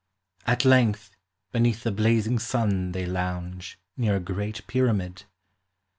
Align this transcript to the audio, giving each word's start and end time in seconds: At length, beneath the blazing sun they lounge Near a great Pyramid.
At 0.47 0.65
length, 0.65 1.11
beneath 1.51 1.83
the 1.83 1.91
blazing 1.91 2.39
sun 2.39 2.91
they 2.91 3.05
lounge 3.05 3.79
Near 3.97 4.15
a 4.15 4.19
great 4.19 4.65
Pyramid. 4.65 5.25